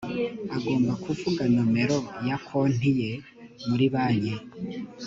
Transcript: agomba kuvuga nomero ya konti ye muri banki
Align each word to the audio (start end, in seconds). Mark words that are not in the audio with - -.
agomba 0.55 0.93
kuvuga 1.03 1.41
nomero 1.55 1.97
ya 2.27 2.37
konti 2.47 2.89
ye 2.99 3.11
muri 3.67 3.85
banki 3.93 4.33